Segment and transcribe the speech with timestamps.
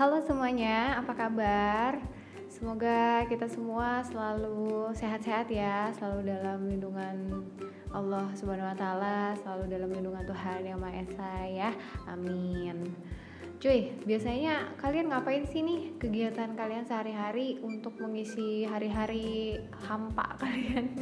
[0.00, 2.00] Halo semuanya, apa kabar?
[2.48, 7.44] Semoga kita semua selalu sehat-sehat ya, selalu dalam lindungan
[7.92, 11.70] Allah Subhanahu wa taala, selalu dalam lindungan Tuhan Yang Maha Esa ya.
[12.08, 12.96] Amin.
[13.60, 20.96] Cuy, biasanya kalian ngapain sih nih kegiatan kalian sehari-hari untuk mengisi hari-hari hampa kalian?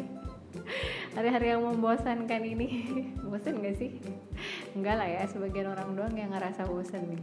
[1.14, 2.68] hari-hari yang membosankan ini
[3.26, 3.98] bosan gak sih
[4.74, 7.22] enggak lah ya sebagian orang doang yang ngerasa bosan nih.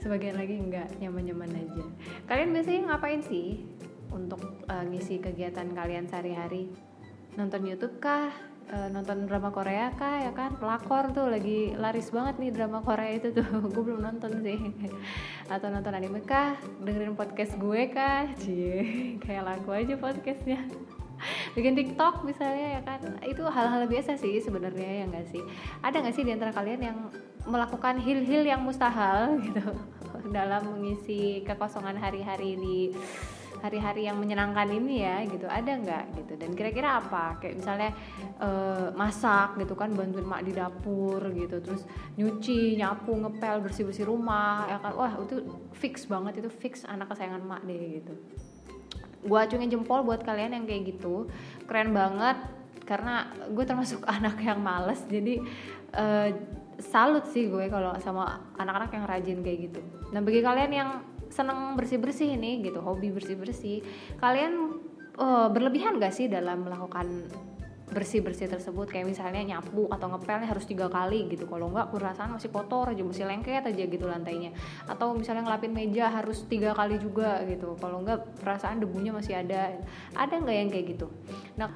[0.00, 1.84] Sebagian lagi enggak nyaman-nyaman aja.
[2.28, 3.64] Kalian biasanya ngapain sih
[4.12, 6.72] untuk uh, ngisi kegiatan kalian sehari-hari?
[7.36, 8.32] Nonton YouTube kah?
[8.68, 10.20] Uh, nonton drama Korea kah?
[10.20, 10.60] Ya kan?
[10.60, 13.46] Pelakor tuh lagi laris banget nih drama Korea itu tuh.
[13.72, 14.60] Gue belum nonton sih.
[15.48, 16.56] Atau nonton anime kah?
[16.84, 18.28] Dengerin podcast gue kah?
[18.36, 20.68] Cie kayak lagu aja podcastnya
[21.52, 23.00] bikin TikTok misalnya ya kan?
[23.24, 25.42] Itu hal-hal biasa sih sebenarnya ya nggak sih?
[25.82, 26.98] Ada nggak sih di antara kalian yang
[27.48, 29.64] melakukan hil-hil yang mustahil gitu
[30.28, 32.78] dalam mengisi kekosongan hari-hari di
[33.58, 35.50] hari-hari yang menyenangkan ini ya gitu?
[35.50, 36.32] Ada nggak gitu?
[36.38, 37.42] Dan kira-kira apa?
[37.42, 37.90] Kayak misalnya
[38.38, 41.82] uh, masak gitu kan bantuin mak di dapur gitu terus
[42.14, 44.94] nyuci nyapu ngepel bersih bersih rumah ya kan?
[44.94, 45.42] Wah itu
[45.74, 48.14] fix banget itu fix anak kesayangan mak deh gitu
[49.24, 51.26] gue acungin jempol buat kalian yang kayak gitu.
[51.66, 52.38] Keren banget
[52.88, 55.44] karena gue termasuk anak yang males jadi
[55.96, 56.28] uh,
[56.78, 59.80] salut sih gue kalau sama anak-anak yang rajin kayak gitu.
[60.14, 60.90] Nah bagi kalian yang
[61.28, 63.84] seneng bersih-bersih ini gitu hobi bersih-bersih
[64.16, 64.80] kalian
[65.20, 67.28] uh, berlebihan gak sih dalam melakukan
[67.88, 71.48] bersih-bersih tersebut kayak misalnya nyapu atau ngepelnya harus tiga kali gitu.
[71.48, 74.52] Kalau enggak perasaan masih kotor aja masih lengket aja gitu lantainya.
[74.84, 77.74] Atau misalnya ngelapin meja harus tiga kali juga gitu.
[77.80, 79.74] Kalau enggak perasaan debunya masih ada.
[80.14, 81.06] Ada nggak yang kayak gitu?
[81.56, 81.68] Nah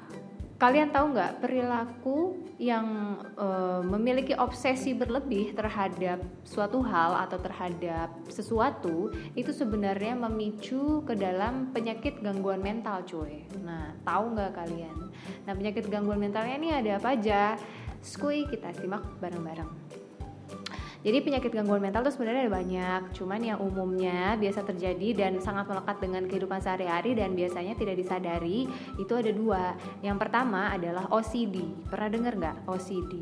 [0.63, 3.47] kalian tahu nggak perilaku yang e,
[3.83, 12.23] memiliki obsesi berlebih terhadap suatu hal atau terhadap sesuatu itu sebenarnya memicu ke dalam penyakit
[12.23, 13.43] gangguan mental cuy.
[13.59, 15.11] Nah tahu nggak kalian?
[15.51, 17.59] Nah penyakit gangguan mentalnya ini ada apa aja?
[17.99, 19.82] Skui kita simak bareng-bareng
[21.03, 25.67] jadi penyakit gangguan mental itu sebenarnya ada banyak, cuman yang umumnya biasa terjadi dan sangat
[25.67, 29.75] melekat dengan kehidupan sehari-hari dan biasanya tidak disadari itu ada dua.
[29.99, 31.67] Yang pertama adalah OCD.
[31.91, 33.19] Pernah dengar nggak OCD?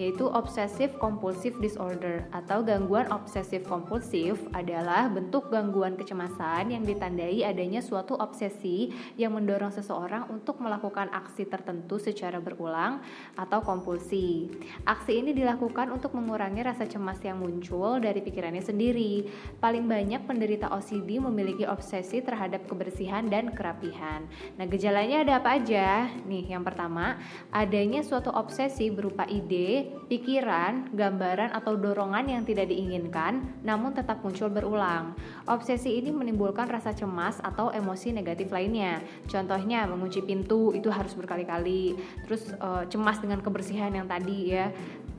[0.00, 7.82] Yaitu Obsessive Compulsive Disorder atau gangguan obsesif kompulsif adalah bentuk gangguan kecemasan yang ditandai adanya
[7.82, 13.02] suatu obsesi yang mendorong seseorang untuk melakukan aksi tertentu secara berulang
[13.34, 14.46] atau kompulsi.
[14.86, 19.26] Aksi ini dilakukan untuk mengurangi rasa cemas cemas yang muncul dari pikirannya sendiri.
[19.58, 24.22] Paling banyak penderita OCD memiliki obsesi terhadap kebersihan dan kerapihan.
[24.54, 26.06] Nah, gejalanya ada apa aja?
[26.30, 27.18] Nih, yang pertama,
[27.50, 34.46] adanya suatu obsesi berupa ide, pikiran, gambaran atau dorongan yang tidak diinginkan namun tetap muncul
[34.46, 35.18] berulang.
[35.50, 39.02] Obsesi ini menimbulkan rasa cemas atau emosi negatif lainnya.
[39.26, 41.98] Contohnya, mengunci pintu itu harus berkali-kali.
[42.30, 44.70] Terus uh, cemas dengan kebersihan yang tadi ya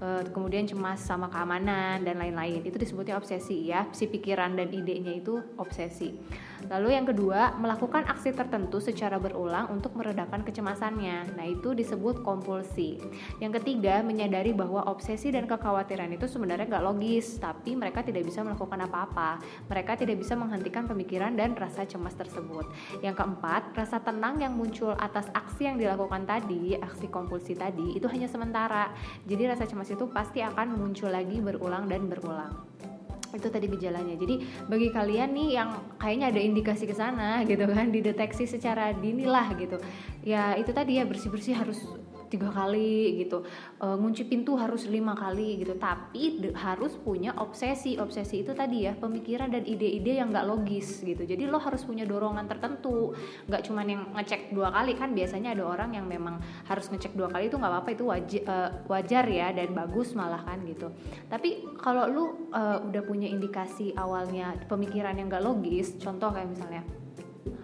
[0.02, 2.62] uh, kemudian cemas sama keamanan dan lain-lain.
[2.62, 3.90] Itu disebutnya obsesi ya.
[3.90, 6.14] Si pikiran dan idenya itu obsesi
[6.68, 11.40] lalu yang kedua melakukan aksi tertentu secara berulang untuk meredakan kecemasannya.
[11.40, 13.00] Nah itu disebut kompulsi.
[13.40, 18.44] Yang ketiga menyadari bahwa obsesi dan kekhawatiran itu sebenarnya nggak logis tapi mereka tidak bisa
[18.44, 19.40] melakukan apa-apa.
[19.72, 22.68] Mereka tidak bisa menghentikan pemikiran dan rasa cemas tersebut.
[23.00, 28.12] Yang keempat rasa tenang yang muncul atas aksi yang dilakukan tadi aksi kompulsi tadi itu
[28.12, 28.92] hanya sementara.
[29.24, 32.70] Jadi rasa cemas itu pasti akan muncul lagi berulang dan berulang
[33.34, 34.16] itu tadi gejalanya.
[34.18, 35.70] Jadi bagi kalian nih yang
[36.02, 39.78] kayaknya ada indikasi ke sana gitu kan, dideteksi secara dini lah gitu.
[40.26, 41.80] Ya itu tadi ya bersih-bersih harus
[42.30, 43.44] tiga kali gitu.
[43.82, 45.76] E, ngunci pintu harus lima kali gitu.
[45.76, 47.98] Tapi harus punya obsesi.
[47.98, 51.26] Obsesi itu tadi ya pemikiran dan ide-ide yang nggak logis gitu.
[51.26, 53.18] Jadi lo harus punya dorongan tertentu.
[53.50, 54.94] Nggak cuman yang ngecek dua kali.
[54.96, 57.90] Kan biasanya ada orang yang memang harus ngecek dua kali itu nggak apa-apa.
[57.92, 58.56] Itu wajar, e,
[58.88, 60.94] wajar ya dan bagus malah kan gitu.
[61.28, 66.86] Tapi kalau lu e, udah punya indikasi awalnya pemikiran yang nggak logis contoh kayak misalnya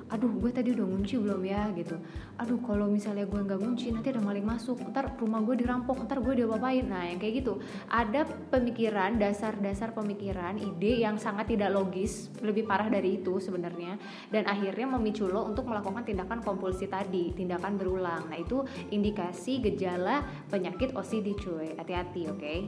[0.05, 1.69] aduh gue tadi udah ngunci belum ya?
[1.73, 1.97] Gitu.
[2.37, 4.77] Aduh kalau misalnya gue nggak ngunci nanti ada maling masuk.
[4.93, 6.85] Ntar rumah gue dirampok ntar gue diapa-apain.
[6.85, 7.57] Nah yang kayak gitu.
[7.89, 13.97] Ada pemikiran dasar-dasar pemikiran ide yang sangat tidak logis lebih parah dari itu sebenarnya
[14.29, 18.29] dan akhirnya memicu lo untuk melakukan tindakan kompulsi tadi tindakan berulang.
[18.29, 18.61] Nah itu
[18.93, 20.21] indikasi gejala
[20.51, 21.73] penyakit OCD cuy.
[21.75, 22.39] Hati-hati oke?
[22.39, 22.59] Okay?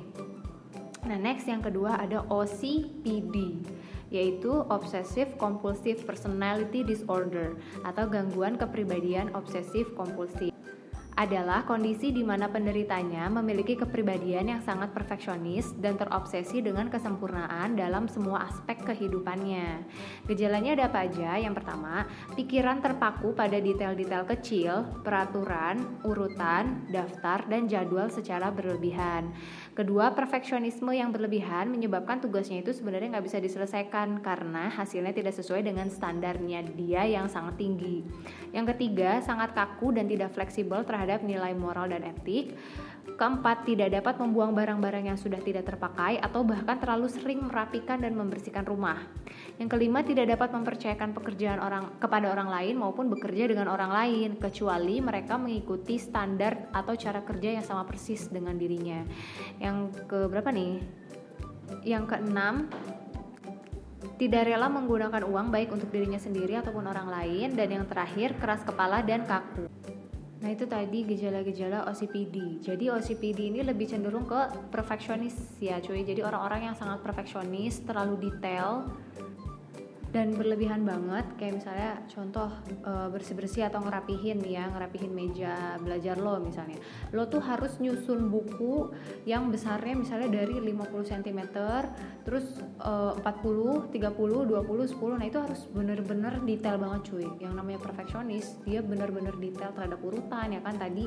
[1.07, 3.63] nah next yang kedua ada OCPD
[4.09, 7.54] yaitu Obsessive Compulsive Personality Disorder
[7.86, 10.56] atau gangguan kepribadian obsesif kompulsif.
[11.17, 18.05] Adalah kondisi di mana penderitanya memiliki kepribadian yang sangat perfeksionis dan terobsesi dengan kesempurnaan dalam
[18.05, 19.81] semua aspek kehidupannya.
[20.29, 21.41] Gejalanya ada apa aja?
[21.41, 22.05] Yang pertama,
[22.37, 29.33] pikiran terpaku pada detail-detail kecil, peraturan, urutan, daftar, dan jadwal secara berlebihan.
[29.73, 35.65] Kedua, perfeksionisme yang berlebihan menyebabkan tugasnya itu sebenarnya nggak bisa diselesaikan karena hasilnya tidak sesuai
[35.65, 38.05] dengan standarnya dia yang sangat tinggi.
[38.53, 42.51] Yang ketiga, sangat kaku dan tidak fleksibel terhadap nilai moral dan etik.
[43.07, 48.13] Keempat, tidak dapat membuang barang-barang yang sudah tidak terpakai atau bahkan terlalu sering merapikan dan
[48.13, 49.00] membersihkan rumah.
[49.56, 54.30] Yang kelima, tidak dapat mempercayakan pekerjaan orang kepada orang lain maupun bekerja dengan orang lain
[54.36, 59.01] kecuali mereka mengikuti standar atau cara kerja yang sama persis dengan dirinya.
[59.57, 60.83] Yang ke berapa nih?
[61.88, 62.68] Yang keenam,
[64.18, 68.65] tidak rela menggunakan uang baik untuk dirinya sendiri ataupun orang lain dan yang terakhir keras
[68.65, 69.69] kepala dan kaku.
[70.37, 72.61] Nah itu tadi gejala-gejala OCPD.
[72.61, 76.05] Jadi OCPD ini lebih cenderung ke perfeksionis ya cuy.
[76.05, 78.85] Jadi orang-orang yang sangat perfeksionis, terlalu detail,
[80.17, 82.49] dan berlebihan banget kayak misalnya contoh
[82.89, 86.81] uh, bersih-bersih atau ngerapihin ya ngerapihin meja belajar lo misalnya.
[87.13, 88.89] Lo tuh harus nyusun buku
[89.29, 91.39] yang besarnya misalnya dari 50 cm
[92.25, 97.29] terus uh, 40 30 20 10 nah itu harus bener-bener detail banget cuy.
[97.37, 100.81] Yang namanya perfeksionis dia bener-bener detail terhadap urutan ya kan?
[100.81, 101.05] Tadi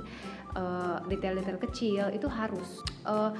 [0.55, 2.79] uh, detail-detail kecil itu harus.
[3.03, 3.35] Uh,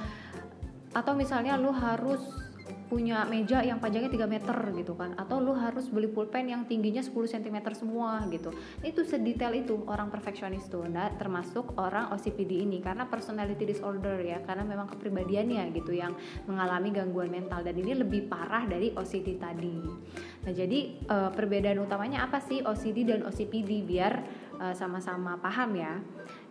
[0.91, 2.19] atau misalnya lo harus
[2.91, 5.15] punya meja yang panjangnya 3 meter gitu kan.
[5.15, 8.51] Atau lu harus beli pulpen yang tingginya 10 cm semua gitu.
[8.83, 12.83] Itu sedetail itu orang perfeksionis tuh nah, termasuk orang OCPD ini.
[12.83, 16.11] Karena personality disorder ya karena memang kepribadiannya gitu yang
[16.43, 17.63] mengalami gangguan mental.
[17.63, 19.79] Dan ini lebih parah dari OCD tadi.
[20.43, 22.59] Nah jadi uh, perbedaan utamanya apa sih?
[22.59, 24.13] OCD dan OCPD biar
[24.59, 25.93] eh, sama-sama paham ya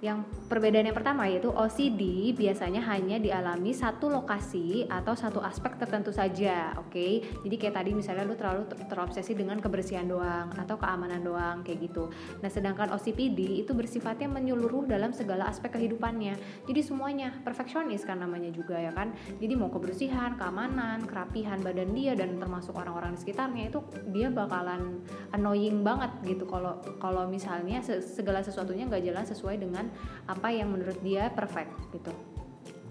[0.00, 6.08] yang perbedaan yang pertama yaitu OCD biasanya hanya dialami satu lokasi atau satu aspek tertentu
[6.08, 6.88] saja, oke?
[6.88, 7.20] Okay?
[7.44, 11.92] Jadi kayak tadi misalnya lu terlalu ter terobsesi dengan kebersihan doang atau keamanan doang kayak
[11.92, 12.08] gitu.
[12.40, 16.64] Nah, sedangkan OCPD itu bersifatnya menyeluruh dalam segala aspek kehidupannya.
[16.64, 19.12] Jadi semuanya perfeksionis kan namanya juga ya kan.
[19.36, 23.84] Jadi mau kebersihan, keamanan, kerapihan badan dia dan termasuk orang-orang di sekitarnya itu
[24.16, 25.04] dia bakalan
[25.36, 29.89] annoying banget gitu kalau kalau misalnya segala sesuatunya nggak jalan sesuai dengan
[30.26, 32.12] apa yang menurut dia perfect gitu.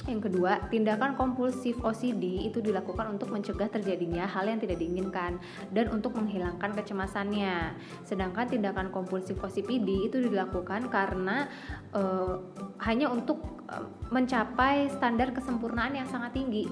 [0.07, 5.37] Yang kedua, tindakan kompulsif OCD itu dilakukan untuk mencegah terjadinya hal yang tidak diinginkan
[5.69, 7.77] dan untuk menghilangkan kecemasannya.
[8.07, 11.45] Sedangkan tindakan kompulsif OCPD itu dilakukan karena
[11.93, 12.41] uh,
[12.81, 16.65] hanya untuk uh, mencapai standar kesempurnaan yang sangat tinggi.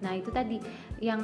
[0.00, 0.56] Nah itu tadi
[1.04, 1.20] yang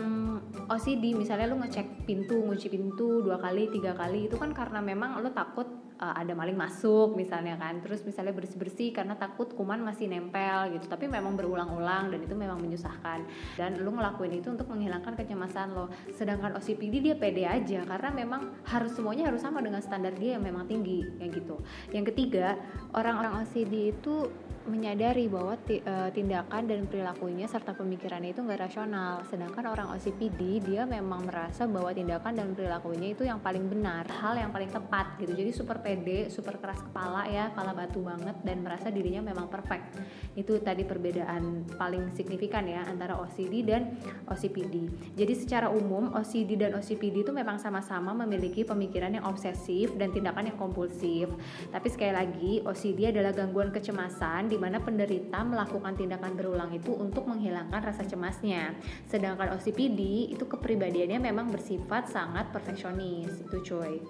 [0.68, 5.24] OCD misalnya lu ngecek pintu, ngunci pintu dua kali, tiga kali itu kan karena memang
[5.24, 7.80] lu takut uh, ada maling masuk misalnya kan.
[7.80, 10.86] Terus misalnya bersih bersih karena takut kuman masih nempel gitu.
[10.88, 13.24] Tapi memang berulang-ulang dan itu memang menyusahkan.
[13.56, 15.92] Dan lu ngelakuin itu untuk menghilangkan kecemasan lo.
[16.12, 20.44] Sedangkan OCPD dia pede aja karena memang harus semuanya harus sama dengan standar dia yang
[20.44, 21.56] memang tinggi kayak gitu.
[21.92, 22.56] Yang ketiga
[22.92, 24.28] orang-orang OCD itu
[24.66, 29.22] menyadari bahwa eh, tindakan dan perilakunya serta pemikirannya itu nggak rasional.
[29.26, 34.38] Sedangkan orang OCPD dia memang merasa bahwa tindakan dan perilakunya itu yang paling benar hal
[34.38, 35.32] yang paling tepat gitu.
[35.34, 39.98] Jadi super pede super keras kepala ya kepala batu banget dan merasa dirinya memang perfect.
[40.34, 43.96] Itu tadi perbedaan paling signifikan ya antara OCD dan
[44.28, 44.86] OCPD
[45.16, 50.52] jadi secara umum OCD dan OCPD itu memang sama-sama memiliki pemikiran yang obsesif dan tindakan
[50.52, 51.30] yang kompulsif.
[51.70, 57.28] Tapi sekali lagi OCD adalah gangguan kecemasan di mana penderita melakukan tindakan berulang itu untuk
[57.28, 58.72] menghilangkan rasa cemasnya.
[59.04, 63.44] Sedangkan OCPD itu kepribadiannya memang bersifat sangat perfeksionis.
[63.44, 64.00] Itu cuy.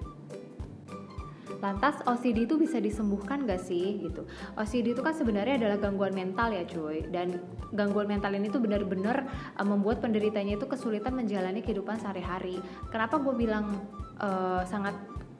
[1.58, 4.22] Lantas OCD itu bisa disembuhkan gak sih gitu?
[4.54, 7.42] OCD itu kan sebenarnya adalah gangguan mental ya cuy dan
[7.74, 9.26] gangguan mental ini tuh benar-benar
[9.58, 12.62] uh, membuat penderitanya itu kesulitan menjalani kehidupan sehari-hari.
[12.94, 13.82] Kenapa gue bilang
[14.22, 14.94] uh, sangat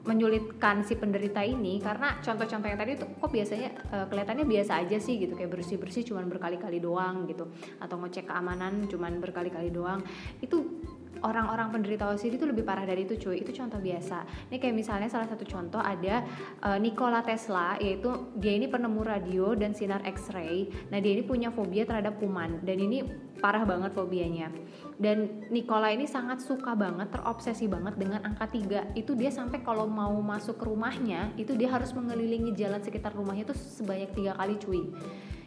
[0.07, 4.97] menyulitkan si penderita ini karena contoh-contoh yang tadi itu kok biasanya uh, kelihatannya biasa aja
[4.97, 7.51] sih gitu kayak bersih-bersih cuman berkali-kali doang gitu.
[7.83, 9.99] Atau ngecek keamanan cuman berkali-kali doang.
[10.39, 10.79] Itu
[11.23, 13.41] orang-orang penderita OCD itu lebih parah dari itu cuy.
[13.41, 14.49] Itu contoh biasa.
[14.51, 16.25] Ini kayak misalnya salah satu contoh ada
[16.65, 20.69] uh, Nikola Tesla yaitu dia ini penemu radio dan sinar X-ray.
[20.93, 23.05] Nah dia ini punya fobia terhadap kuman dan ini
[23.37, 24.49] parah banget fobianya.
[24.97, 29.85] Dan Nikola ini sangat suka banget terobsesi banget dengan angka 3 itu dia sampai kalau
[29.85, 34.57] mau masuk ke rumahnya itu dia harus mengelilingi jalan sekitar rumahnya itu sebanyak tiga kali
[34.57, 34.81] cuy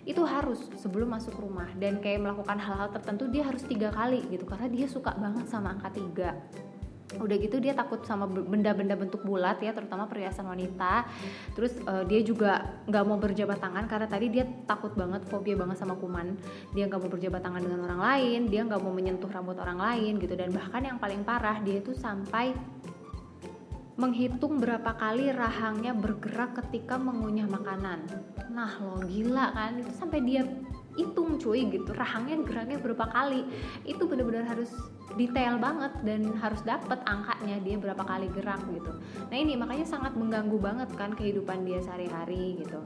[0.09, 1.69] itu harus sebelum masuk rumah.
[1.77, 4.49] Dan kayak melakukan hal-hal tertentu dia harus tiga kali gitu.
[4.49, 6.37] Karena dia suka banget sama angka tiga.
[7.19, 11.11] Udah gitu dia takut sama benda-benda bentuk bulat ya terutama perhiasan wanita.
[11.59, 15.83] Terus uh, dia juga nggak mau berjabat tangan karena tadi dia takut banget fobia banget
[15.83, 16.39] sama kuman.
[16.71, 20.23] Dia nggak mau berjabat tangan dengan orang lain dia nggak mau menyentuh rambut orang lain
[20.23, 20.39] gitu.
[20.39, 22.55] Dan bahkan yang paling parah dia itu sampai
[23.99, 28.01] menghitung berapa kali rahangnya bergerak ketika mengunyah makanan
[28.51, 29.79] nah lo gila kan?
[29.79, 30.43] Itu sampai dia
[30.99, 31.91] hitung cuy gitu.
[31.95, 33.47] Rahangnya geraknya berapa kali.
[33.87, 34.75] Itu benar-benar harus
[35.15, 38.93] detail banget dan harus dapet angkanya dia berapa kali gerak gitu.
[39.31, 42.83] Nah ini makanya sangat mengganggu banget kan kehidupan dia sehari-hari gitu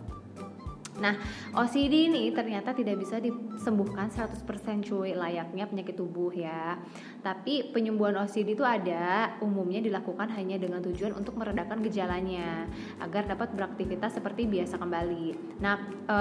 [1.02, 1.18] Nah,
[1.50, 4.46] OCD ini ternyata tidak bisa disembuhkan 100%
[4.86, 6.78] cuy layaknya penyakit tubuh ya.
[7.18, 12.70] Tapi penyembuhan OCD itu ada, umumnya dilakukan hanya dengan tujuan untuk meredakan gejalanya
[13.02, 15.58] agar dapat beraktivitas seperti biasa kembali.
[15.58, 16.18] Nah, e,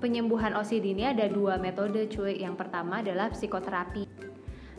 [0.00, 2.40] penyembuhan OCD ini ada dua metode cuy.
[2.40, 4.29] Yang pertama adalah psikoterapi.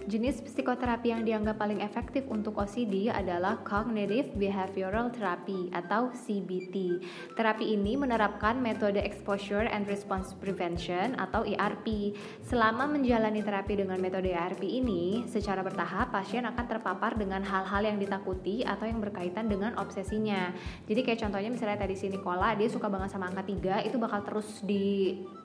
[0.09, 6.97] Jenis psikoterapi yang dianggap paling efektif untuk OCD adalah Cognitive Behavioral Therapy atau CBT.
[7.37, 12.17] Terapi ini menerapkan metode Exposure and Response Prevention atau ERP.
[12.41, 18.01] Selama menjalani terapi dengan metode ERP ini, secara bertahap pasien akan terpapar dengan hal-hal yang
[18.01, 20.49] ditakuti atau yang berkaitan dengan obsesinya.
[20.89, 24.25] Jadi kayak contohnya misalnya tadi si Nicola, dia suka banget sama angka 3, itu bakal
[24.25, 24.65] terus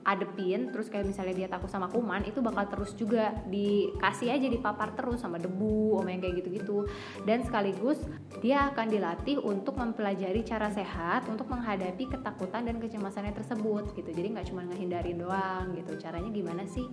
[0.06, 4.94] diadepin, terus kayak misalnya dia takut sama kuman, itu bakal terus juga dikasih aja dipapar
[4.94, 6.86] terus sama debu, om yang kayak gitu-gitu.
[7.26, 7.98] Dan sekaligus
[8.38, 14.10] dia akan dilatih untuk mempelajari cara sehat untuk menghadapi ketakutan dan kecemasannya tersebut gitu.
[14.14, 15.98] Jadi nggak cuma ngehindarin doang gitu.
[15.98, 16.86] Caranya gimana sih?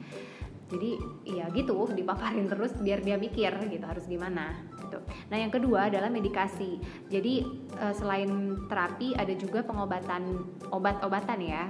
[0.73, 0.97] Jadi
[1.29, 4.97] ya gitu dipaparin terus biar dia mikir gitu harus gimana gitu.
[5.29, 6.81] Nah yang kedua adalah medikasi.
[7.13, 7.45] Jadi
[7.77, 10.41] eh, selain terapi ada juga pengobatan
[10.73, 11.69] obat-obatan ya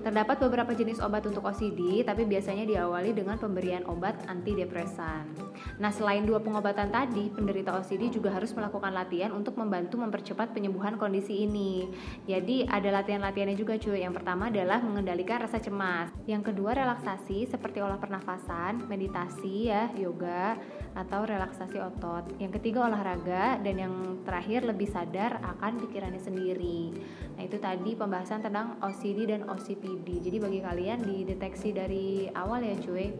[0.00, 5.28] Terdapat beberapa jenis obat untuk OCD, tapi biasanya diawali dengan pemberian obat antidepresan.
[5.76, 10.96] Nah, selain dua pengobatan tadi, penderita OCD juga harus melakukan latihan untuk membantu mempercepat penyembuhan
[10.96, 11.88] kondisi ini.
[12.24, 14.00] Jadi, ada latihan-latihannya juga cuy.
[14.00, 16.08] Yang pertama adalah mengendalikan rasa cemas.
[16.24, 20.56] Yang kedua, relaksasi seperti olah pernafasan, meditasi ya, yoga,
[20.96, 22.24] atau relaksasi otot.
[22.42, 23.94] Yang ketiga, olahraga dan yang
[24.24, 26.92] terakhir lebih sadar akan pikirannya sendiri.
[27.40, 32.76] Nah, itu tadi pembahasan tentang OCD dan OCPD jadi bagi kalian dideteksi dari awal ya
[32.76, 33.16] cuy.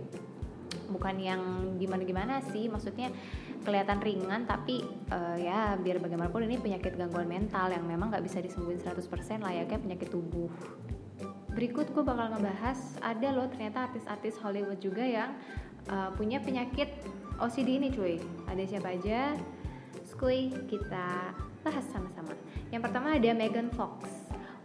[0.93, 1.41] Bukan yang
[1.81, 3.09] gimana-gimana sih maksudnya
[3.65, 8.45] kelihatan ringan tapi uh, ya biar bagaimanapun ini penyakit gangguan mental yang memang nggak bisa
[8.45, 9.01] disembuhin 100%
[9.41, 10.53] layaknya penyakit tubuh.
[11.57, 15.33] Berikut gue bakal ngebahas ada loh ternyata artis-artis Hollywood juga yang
[15.89, 16.93] uh, punya penyakit
[17.41, 18.21] OCD ini cuy.
[18.53, 19.33] Ada siapa aja?
[20.05, 21.33] Skuy kita
[21.65, 22.33] bahas sama-sama.
[22.71, 24.07] Yang pertama ada Megan Fox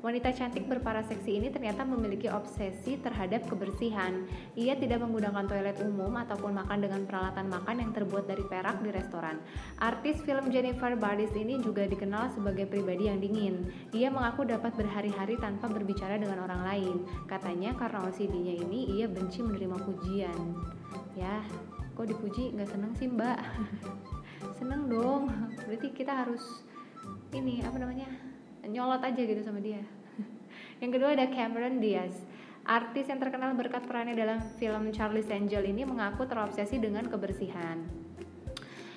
[0.06, 4.30] Wanita cantik berparaseksi ini ternyata memiliki obsesi terhadap kebersihan.
[4.54, 8.94] Ia tidak menggunakan toilet umum ataupun makan dengan peralatan makan yang terbuat dari perak di
[8.94, 9.42] restoran.
[9.82, 13.66] Artis film Jennifer Bardis ini juga dikenal sebagai pribadi yang dingin.
[13.98, 16.96] Ia mengaku dapat berhari-hari tanpa berbicara dengan orang lain.
[17.26, 20.38] Katanya karena OCD-nya ini ia benci menerima pujian.
[21.18, 21.42] Ya,
[21.98, 23.42] kok dipuji nggak seneng sih mbak?
[24.62, 25.34] seneng dong.
[25.66, 26.62] Berarti kita harus
[27.34, 28.35] ini apa namanya?
[28.68, 29.82] Nyolot aja gitu sama dia
[30.82, 32.18] yang kedua ada Cameron Diaz
[32.66, 38.06] artis yang terkenal berkat perannya dalam film Charlie's Angel ini mengaku terobsesi dengan kebersihan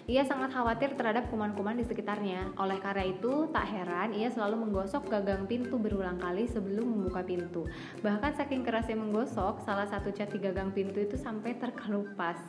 [0.09, 2.57] ia sangat khawatir terhadap kuman-kuman di sekitarnya.
[2.57, 7.69] Oleh karena itu, tak heran ia selalu menggosok gagang pintu berulang kali sebelum membuka pintu.
[8.01, 12.41] Bahkan saking kerasnya menggosok, salah satu cat di gagang pintu itu sampai terkelupas.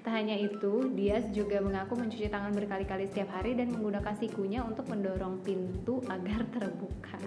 [0.00, 4.88] Tak hanya itu, Diaz juga mengaku mencuci tangan berkali-kali setiap hari dan menggunakan sikunya untuk
[4.88, 7.20] mendorong pintu agar terbuka.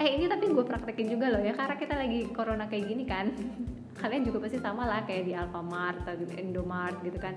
[0.00, 3.28] Eh ini tapi gue praktekin juga loh ya karena kita lagi corona kayak gini kan.
[4.02, 7.36] Kalian juga pasti sama lah kayak di Alfamart atau gitu Indomart gitu kan.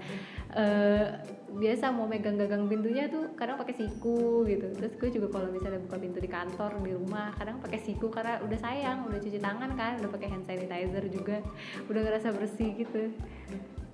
[0.56, 1.20] Uh,
[1.60, 4.72] biasa mau megang gagang pintunya tuh kadang pakai siku gitu.
[4.80, 8.40] Terus gue juga kalau misalnya buka pintu di kantor di rumah kadang pakai siku karena
[8.42, 11.44] udah sayang udah cuci tangan kan udah pakai hand sanitizer juga
[11.92, 13.12] udah ngerasa bersih gitu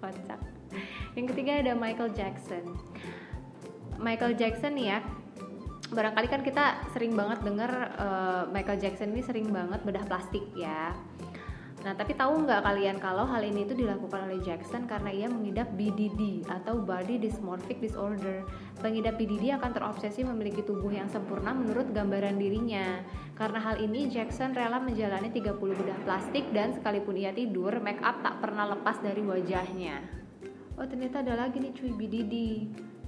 [0.02, 0.42] kocak
[1.14, 2.66] yang ketiga ada Michael Jackson
[4.02, 5.00] Michael Jackson nih ya
[5.92, 10.96] barangkali kan kita sering banget dengar uh, Michael Jackson ini sering banget bedah plastik ya.
[11.82, 15.66] Nah, tapi tahu nggak kalian kalau hal ini itu dilakukan oleh Jackson karena ia mengidap
[15.74, 18.46] BDD atau Body Dysmorphic Disorder.
[18.86, 23.02] Pengidap BDD akan terobsesi memiliki tubuh yang sempurna menurut gambaran dirinya.
[23.34, 28.22] Karena hal ini, Jackson rela menjalani 30 bedah plastik dan sekalipun ia tidur, make up
[28.22, 30.06] tak pernah lepas dari wajahnya.
[30.78, 32.34] Oh, ternyata ada lagi nih cuy BDD.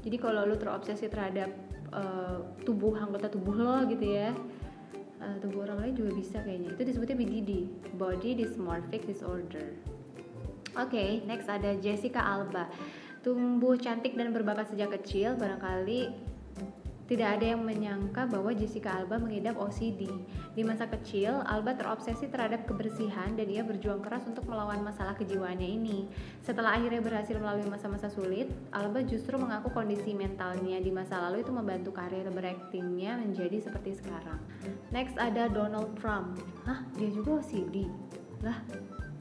[0.02, 1.54] Jadi kalau lu terobsesi terhadap
[1.94, 4.34] uh, tubuh anggota tubuh lo gitu ya
[5.24, 6.76] uh, tubuh orang lain juga bisa kayaknya.
[6.76, 7.52] Itu disebutnya BDD
[7.96, 9.72] Body Dysmorphic Disorder.
[10.74, 12.68] Oke okay, next ada Jessica Alba.
[13.24, 16.33] Tumbuh cantik dan berbakat sejak kecil barangkali
[17.04, 20.08] tidak ada yang menyangka bahwa Jessica Alba mengidap OCD.
[20.56, 25.68] Di masa kecil, Alba terobsesi terhadap kebersihan dan ia berjuang keras untuk melawan masalah kejiwaannya
[25.68, 26.08] ini.
[26.40, 31.52] Setelah akhirnya berhasil melalui masa-masa sulit, Alba justru mengaku kondisi mentalnya di masa lalu itu
[31.52, 34.40] membantu karir beraktingnya menjadi seperti sekarang.
[34.96, 36.40] Next ada Donald Trump.
[36.64, 37.84] Hah, dia juga OCD?
[38.48, 38.64] Lah,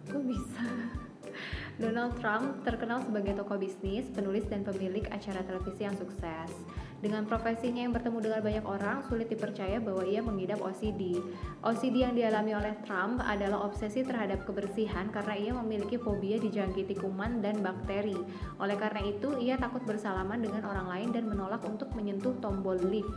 [0.06, 0.66] kok bisa?
[1.82, 6.52] Donald Trump terkenal sebagai tokoh bisnis, penulis, dan pemilik acara televisi yang sukses.
[7.02, 11.18] Dengan profesinya yang bertemu dengan banyak orang, sulit dipercaya bahwa ia mengidap OCD.
[11.66, 17.42] OCD yang dialami oleh Trump adalah obsesi terhadap kebersihan karena ia memiliki fobia dijangkiti kuman
[17.42, 18.14] dan bakteri.
[18.62, 23.10] Oleh karena itu, ia takut bersalaman dengan orang lain dan menolak untuk menyentuh tombol lift.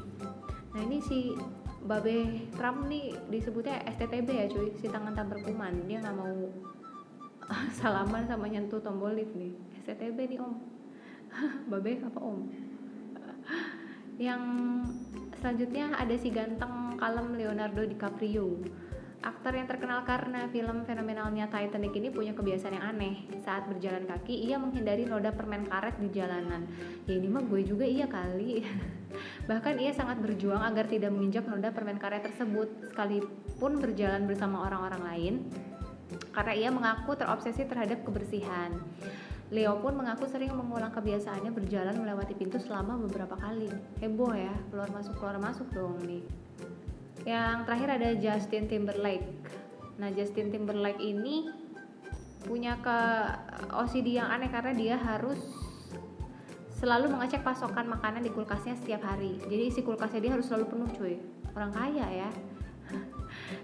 [0.73, 1.37] Nah ini si
[1.85, 5.85] Babe Trump nih disebutnya STTB ya cuy, si tangan tak berkuman.
[5.85, 6.33] Dia nggak mau
[7.77, 9.53] salaman sama nyentuh tombol lift nih.
[9.85, 10.57] STTB nih om.
[11.69, 12.49] Babe apa om?
[14.15, 14.41] Yang
[15.41, 18.63] selanjutnya ada si ganteng kalem Leonardo DiCaprio
[19.25, 23.25] Aktor yang terkenal karena film fenomenalnya Titanic ini punya kebiasaan yang aneh.
[23.41, 26.69] Saat berjalan kaki, ia menghindari roda permen karet di jalanan.
[27.09, 28.61] Ya ini mah gue juga iya kali.
[29.49, 35.01] Bahkan ia sangat berjuang agar tidak menginjak roda permen karet tersebut, sekalipun berjalan bersama orang-orang
[35.01, 35.33] lain.
[36.29, 38.77] Karena ia mengaku terobsesi terhadap kebersihan.
[39.53, 43.69] Leo pun mengaku sering mengulang kebiasaannya berjalan melewati pintu selama beberapa kali.
[44.01, 46.25] Heboh ya, keluar masuk keluar masuk dong nih.
[47.29, 49.29] Yang terakhir ada Justin Timberlake.
[50.01, 51.49] Nah, Justin Timberlake ini
[52.45, 52.99] punya ke
[53.73, 55.37] OCD yang aneh karena dia harus
[56.77, 59.41] selalu mengecek pasokan makanan di kulkasnya setiap hari.
[59.45, 61.15] Jadi isi kulkasnya dia harus selalu penuh, cuy.
[61.57, 62.29] Orang kaya ya.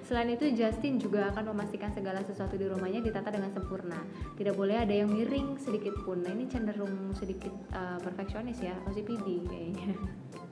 [0.06, 4.00] Selain itu, Justin juga akan memastikan segala sesuatu di rumahnya ditata dengan sempurna.
[4.38, 6.22] Tidak boleh ada yang miring sedikit pun.
[6.22, 9.94] Nah, ini cenderung sedikit uh, perfeksionis ya, OCPD kayaknya.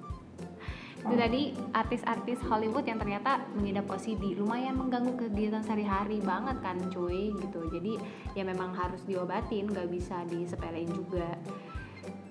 [0.99, 7.31] itu tadi artis-artis Hollywood yang ternyata mengidap OCD lumayan mengganggu kegiatan sehari-hari banget kan cuy
[7.39, 7.95] gitu jadi
[8.35, 11.39] ya memang harus diobatin nggak bisa disepelein juga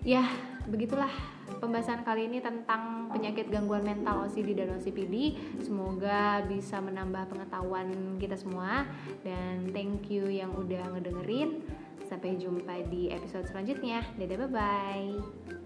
[0.05, 0.29] ya
[0.69, 1.11] begitulah
[1.59, 5.37] pembahasan kali ini tentang penyakit gangguan mental OCD dan OCPD.
[5.61, 8.87] Semoga bisa menambah pengetahuan kita semua
[9.27, 11.63] dan thank you yang udah ngedengerin.
[12.09, 14.01] Sampai jumpa di episode selanjutnya.
[14.17, 15.58] Dadah bye bye.